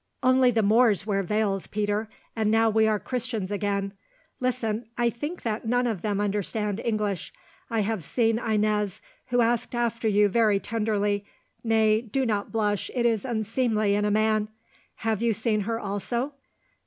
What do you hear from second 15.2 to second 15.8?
you seen her